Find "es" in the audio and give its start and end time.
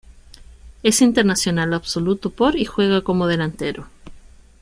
0.81-0.99